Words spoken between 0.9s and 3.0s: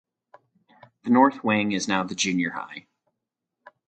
The north wing is now the junior high.